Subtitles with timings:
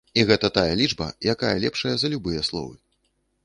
[0.19, 2.75] І гэта тая лічба, якая лепшая за любыя словы.